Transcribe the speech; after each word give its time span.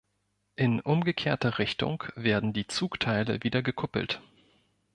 In 0.55 0.79
umgekehrter 0.79 1.59
Richtung 1.59 2.05
werden 2.15 2.53
die 2.53 2.65
Zugteile 2.65 3.43
wieder 3.43 3.61
gekuppelt. 3.61 4.19